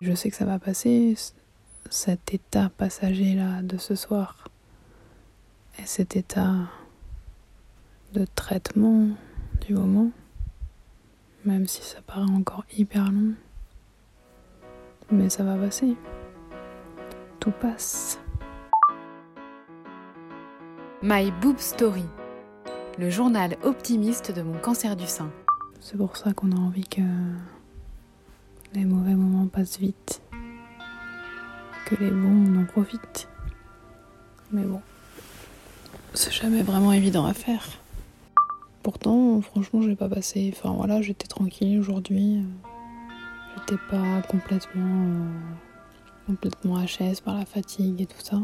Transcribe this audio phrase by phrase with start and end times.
[0.00, 1.16] Je sais que ça va passer,
[1.90, 4.44] cet état passager là de ce soir.
[5.76, 6.54] Et cet état
[8.12, 9.08] de traitement
[9.66, 10.12] du moment,
[11.44, 13.34] même si ça paraît encore hyper long.
[15.10, 15.96] Mais ça va passer.
[17.40, 18.20] Tout passe.
[21.02, 22.04] My Boob Story,
[22.98, 25.32] le journal optimiste de mon cancer du sein.
[25.80, 27.02] C'est pour ça qu'on a envie que
[28.74, 30.22] les mauvais moments passent vite,
[31.86, 33.28] que les bons on en profite.
[34.52, 34.80] Mais bon,
[36.14, 37.64] c'est jamais vraiment évident à faire.
[38.82, 40.52] Pourtant, franchement, je l'ai pas passé.
[40.56, 42.42] Enfin voilà, j'étais tranquille aujourd'hui.
[43.56, 45.30] J'étais pas complètement, euh,
[46.26, 46.82] complètement
[47.24, 48.40] par la fatigue et tout ça.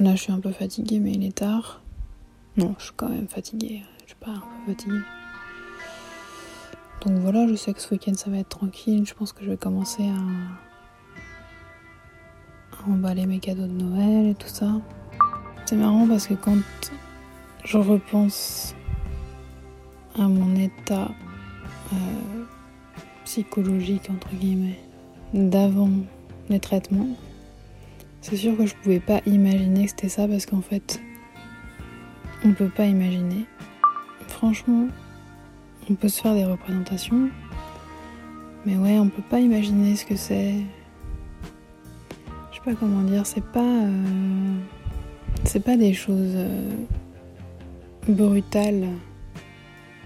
[0.00, 1.80] Là, je suis un peu fatiguée, mais il est tard.
[2.56, 3.82] Non, je suis quand même fatiguée.
[4.02, 5.00] Je suis pas un peu fatiguée.
[7.04, 9.04] Donc voilà, je sais que ce week-end ça va être tranquille.
[9.04, 10.22] Je pense que je vais commencer à,
[12.88, 14.80] emballer mes cadeaux de Noël et tout ça.
[15.66, 16.58] C'est marrant parce que quand
[17.64, 18.74] je repense
[20.16, 21.10] à mon état
[21.92, 22.44] euh,
[23.24, 24.78] psychologique, entre guillemets,
[25.34, 25.90] d'avant
[26.48, 27.08] les traitements,
[28.20, 31.00] c'est sûr que je pouvais pas imaginer que c'était ça parce qu'en fait,
[32.44, 33.46] on peut pas imaginer.
[34.28, 34.86] Franchement,
[35.90, 37.28] on peut se faire des représentations,
[38.64, 40.54] mais ouais, on peut pas imaginer ce que c'est.
[42.50, 43.60] Je sais pas comment dire, c'est pas.
[43.60, 44.56] Euh,
[45.44, 46.70] c'est pas des choses euh,
[48.08, 48.86] brutales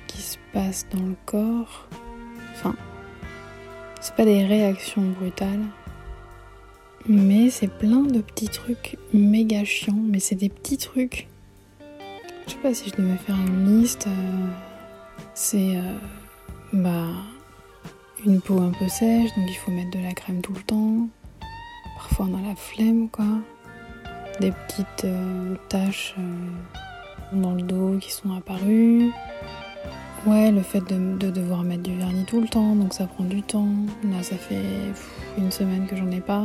[0.07, 1.87] qui se passent dans le corps.
[2.55, 2.75] Enfin,
[4.01, 5.67] c'est pas des réactions brutales.
[7.09, 10.03] Mais c'est plein de petits trucs méga chiants.
[10.09, 11.29] Mais c'est des petits trucs.
[12.47, 14.07] Je sais pas si je devais faire une liste.
[14.07, 14.47] Euh,
[15.37, 15.83] c'est euh,
[16.73, 17.09] bah,
[18.25, 21.09] une peau un peu sèche, donc il faut mettre de la crème tout le temps.
[21.95, 23.27] Parfois on a la flemme, quoi.
[24.41, 26.15] Des petites euh, taches
[27.33, 29.13] dans le dos qui sont apparues.
[30.27, 33.43] Ouais, le fait de, devoir mettre du vernis tout le temps, donc ça prend du
[33.43, 33.69] temps.
[34.05, 34.65] Là, ça fait
[35.39, 36.45] une semaine que j'en ai pas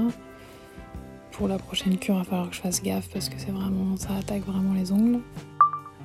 [1.32, 3.98] pour la prochaine cure, il va falloir que je fasse gaffe parce que c'est vraiment,
[3.98, 5.22] ça attaque vraiment les ongles.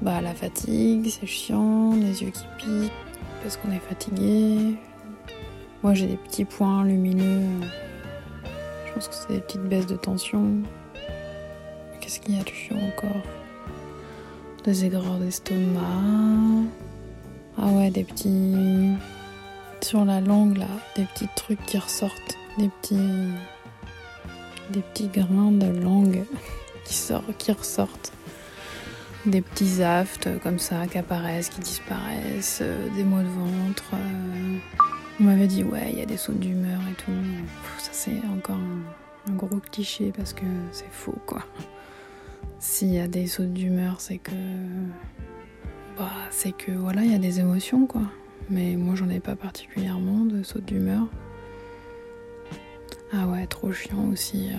[0.03, 2.93] Bah la fatigue, c'est chiant, les yeux qui piquent
[3.43, 4.77] parce qu'on est fatigué.
[5.83, 7.47] Moi j'ai des petits points lumineux.
[8.87, 10.63] Je pense que c'est des petites baisses de tension.
[12.01, 13.23] Qu'est-ce qu'il y a de chiant encore?
[14.65, 15.81] Des aigreurs d'estomac.
[17.59, 18.97] Ah ouais, des petits
[19.81, 23.31] sur la langue là, des petits trucs qui ressortent, des petits
[24.71, 26.25] des petits grains de langue
[26.85, 26.97] qui,
[27.39, 28.13] qui ressortent,
[29.27, 33.91] des petits aftes comme ça qui apparaissent, qui disparaissent, euh, des maux de ventre.
[33.95, 34.59] Euh.
[35.21, 37.13] On m'avait dit ouais, il y a des sautes d'humeur et tout.
[37.79, 41.43] ça c'est encore un, gros cliché parce que c'est faux quoi.
[42.59, 44.31] S'il y a des sautes d'humeur, c'est que
[45.99, 48.03] bah c'est que voilà, il y a des émotions quoi.
[48.51, 51.09] Mais moi j'en ai pas particulièrement de sautes d'humeur.
[53.13, 54.51] Ah ouais, trop chiant aussi.
[54.53, 54.57] Euh,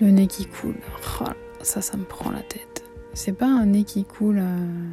[0.00, 0.76] le nez qui coule.
[1.20, 1.24] Oh,
[1.62, 2.73] ça, ça me prend la tête.
[3.14, 4.40] C'est pas un nez qui coule.
[4.40, 4.90] Euh,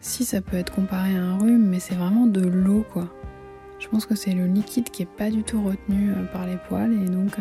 [0.00, 3.08] si, ça peut être comparé à un rhume, mais c'est vraiment de l'eau, quoi.
[3.78, 6.56] Je pense que c'est le liquide qui est pas du tout retenu euh, par les
[6.56, 7.36] poils et donc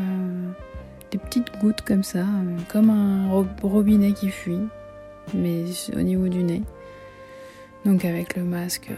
[1.11, 2.25] des petites gouttes comme ça,
[2.67, 3.29] comme un
[3.61, 4.67] robinet qui fuit,
[5.33, 5.63] mais
[5.95, 6.63] au niveau du nez.
[7.85, 8.91] Donc avec le masque,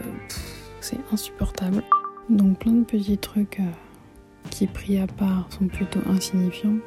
[0.80, 1.82] c'est insupportable.
[2.28, 3.60] Donc plein de petits trucs
[4.50, 6.78] qui pris à part sont plutôt insignifiants,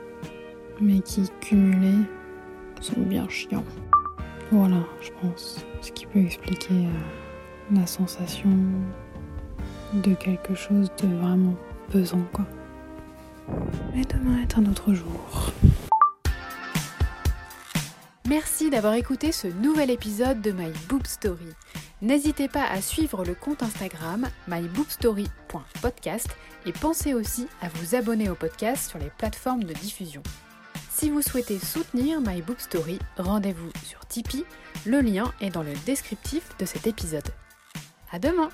[0.81, 2.03] mais qui cumulés
[2.81, 3.63] sont bien chiants.
[4.51, 8.49] Voilà, je pense, ce qui peut expliquer euh, la sensation
[9.93, 11.55] de quelque chose de vraiment
[11.89, 12.45] pesant, quoi.
[13.95, 15.53] Mais demain est un autre jour.
[18.27, 21.47] Merci d'avoir écouté ce nouvel épisode de My Boob Story.
[22.01, 26.27] N'hésitez pas à suivre le compte Instagram myboobstory.podcast
[26.65, 30.23] et pensez aussi à vous abonner au podcast sur les plateformes de diffusion.
[31.01, 34.45] Si vous souhaitez soutenir My Book Story, rendez-vous sur Tipeee,
[34.85, 37.27] le lien est dans le descriptif de cet épisode.
[38.11, 38.49] À demain!